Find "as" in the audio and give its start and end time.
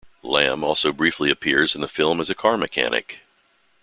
2.19-2.31